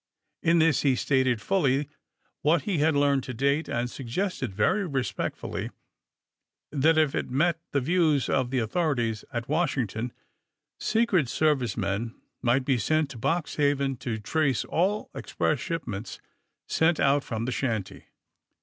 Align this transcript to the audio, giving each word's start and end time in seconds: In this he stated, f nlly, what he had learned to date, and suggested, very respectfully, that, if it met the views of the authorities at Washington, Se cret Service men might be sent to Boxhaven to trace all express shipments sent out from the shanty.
In 0.41 0.57
this 0.57 0.81
he 0.81 0.95
stated, 0.95 1.41
f 1.41 1.47
nlly, 1.49 1.87
what 2.41 2.63
he 2.63 2.79
had 2.79 2.95
learned 2.95 3.21
to 3.25 3.35
date, 3.35 3.69
and 3.69 3.87
suggested, 3.87 4.51
very 4.51 4.83
respectfully, 4.83 5.69
that, 6.71 6.97
if 6.97 7.13
it 7.13 7.29
met 7.29 7.59
the 7.71 7.81
views 7.81 8.27
of 8.27 8.49
the 8.49 8.57
authorities 8.57 9.23
at 9.31 9.47
Washington, 9.47 10.11
Se 10.79 11.05
cret 11.05 11.27
Service 11.27 11.77
men 11.77 12.15
might 12.41 12.65
be 12.65 12.79
sent 12.79 13.11
to 13.11 13.19
Boxhaven 13.19 13.95
to 13.99 14.17
trace 14.17 14.65
all 14.65 15.11
express 15.13 15.59
shipments 15.59 16.19
sent 16.67 16.99
out 16.99 17.23
from 17.23 17.45
the 17.45 17.51
shanty. 17.51 18.05